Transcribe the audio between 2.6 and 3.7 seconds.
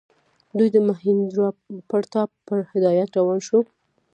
هدایت روان شوي.